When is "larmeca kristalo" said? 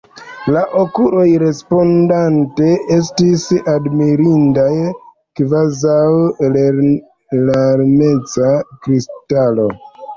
6.57-9.69